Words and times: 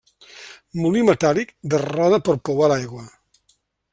Molí 0.85 1.03
metàl·lic 1.09 1.51
de 1.75 1.81
roda 1.83 2.21
per 2.29 2.37
pouar 2.49 2.73
l'aigua. 2.75 3.05